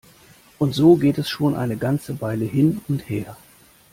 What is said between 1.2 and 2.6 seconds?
schon eine ganze Weile